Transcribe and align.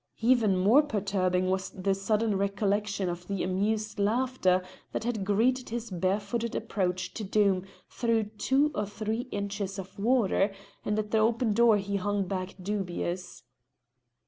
Even 0.23 0.57
more 0.57 0.81
perturbing 0.81 1.47
was 1.51 1.69
the 1.69 1.93
sudden 1.93 2.35
recollection 2.35 3.07
of 3.07 3.27
the 3.27 3.43
amused 3.43 3.99
laughter 3.99 4.63
that 4.93 5.03
had 5.03 5.23
greeted 5.23 5.69
his 5.69 5.91
barefooted 5.91 6.55
approach 6.55 7.13
to 7.13 7.23
Doom 7.23 7.65
through 7.87 8.23
two 8.39 8.71
or 8.73 8.87
three 8.87 9.27
inches 9.29 9.77
of 9.77 9.99
water, 9.99 10.51
and 10.83 10.97
at 10.97 11.11
the 11.11 11.19
open 11.19 11.53
door 11.53 11.77
he 11.77 11.97
hung 11.97 12.25
back 12.25 12.55
dubious. 12.59 13.43